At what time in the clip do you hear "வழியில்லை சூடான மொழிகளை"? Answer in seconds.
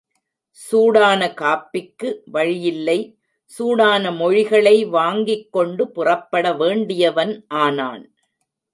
2.31-4.75